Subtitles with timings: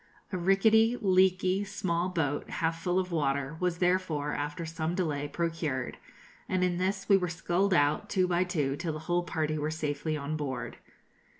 [0.31, 5.99] A rickety, leaky small boat, half full of water, was therefore, after some delay, procured,
[6.49, 9.69] and in this we were sculled out, two by two, till the whole party were
[9.69, 10.77] safely on board.